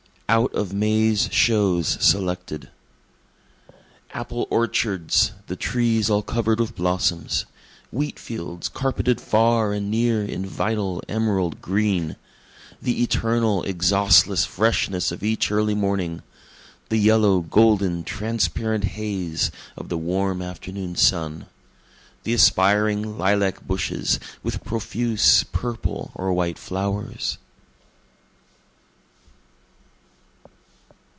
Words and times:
Out 0.33 0.53
of 0.53 0.71
May's 0.73 1.27
Shows 1.33 1.97
Selected 2.01 2.69
Apple 4.11 4.47
orchards, 4.49 5.33
the 5.47 5.57
trees 5.57 6.09
all 6.09 6.21
cover'd 6.21 6.57
with 6.61 6.73
blossoms; 6.73 7.43
Wheat 7.91 8.17
fields 8.17 8.69
carpeted 8.69 9.19
far 9.19 9.73
and 9.73 9.91
near 9.91 10.23
in 10.23 10.45
vital 10.45 11.03
emerald 11.09 11.61
green; 11.61 12.15
The 12.81 13.03
eternal, 13.03 13.63
exhaustless 13.63 14.45
freshness 14.45 15.11
of 15.11 15.21
each 15.21 15.51
early 15.51 15.75
morning; 15.75 16.21
The 16.87 16.97
yellow, 16.97 17.41
golden, 17.41 18.05
transparent 18.05 18.85
haze 18.85 19.51
of 19.75 19.89
the 19.89 19.97
warm 19.97 20.41
afternoon 20.41 20.95
sun; 20.95 21.47
The 22.23 22.33
aspiring 22.33 23.17
lilac 23.17 23.67
bushes 23.67 24.17
with 24.43 24.63
profuse 24.63 25.43
purple 25.43 26.13
or 26.15 26.31
white 26.31 26.57
flowers. 26.57 27.37